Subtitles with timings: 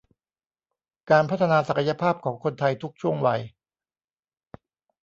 [1.09, 3.41] การพัฒนาศักยภาพของคนไทยทุกช่วงวัย